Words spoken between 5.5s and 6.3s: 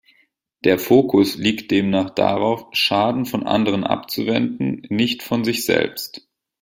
selbst.